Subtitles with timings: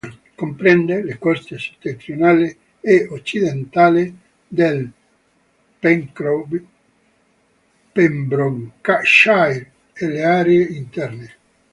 [0.35, 4.11] Comprende le coste settentrionale e occidentale
[4.47, 4.91] del
[7.93, 11.33] Pembrokeshire e le aree interne.